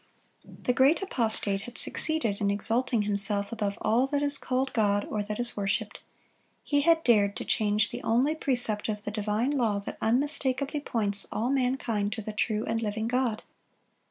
[0.63, 5.21] The great apostate had succeeded in exalting himself "above all that is called God, or
[5.21, 6.01] that is worshiped."(78)
[6.63, 11.27] He had dared to change the only precept of the divine law that unmistakably points
[11.31, 13.43] all mankind to the true and living God.